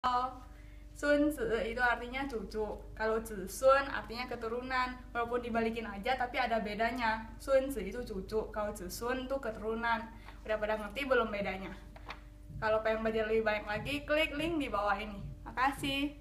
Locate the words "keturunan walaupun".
4.32-5.44